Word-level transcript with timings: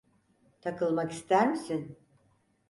Takılmak 0.61 1.11
ister 1.11 1.47
misin? 1.49 1.97